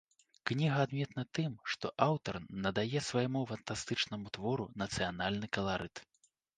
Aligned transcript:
Кніга 0.51 0.79
адметна 0.87 1.25
тым, 1.39 1.51
што 1.75 1.91
аўтар 2.07 2.41
надае 2.65 2.99
свайму 3.11 3.47
фантастычнаму 3.55 4.27
твору 4.41 4.71
нацыянальны 4.87 5.57
каларыт. 5.57 6.07